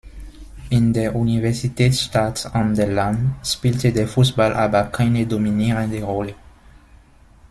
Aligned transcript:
In 0.71 0.93
der 0.93 1.13
Universitätsstadt 1.15 2.55
an 2.55 2.73
der 2.73 2.87
Lahn 2.91 3.35
spielte 3.43 3.91
der 3.93 4.07
Fußball 4.07 4.51
aber 4.55 4.85
keine 4.85 5.27
dominierende 5.27 6.01
Rolle. 6.03 6.33